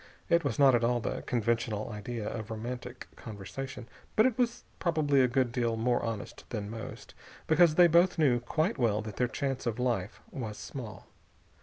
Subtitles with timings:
[0.29, 5.21] It was not at all the conventional idea of romantic conversation, but it was probably
[5.21, 7.13] a good deal more honest than most,
[7.45, 11.05] because they both knew quite well that their chance of life was small.